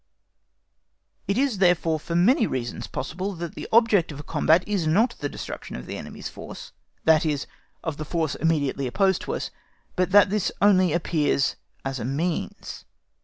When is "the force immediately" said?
7.97-8.87